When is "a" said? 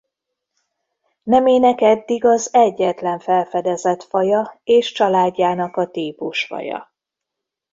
5.77-5.89